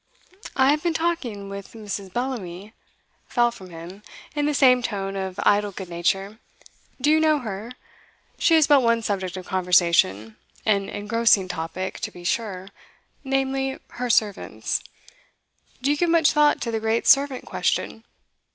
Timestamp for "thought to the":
16.31-16.79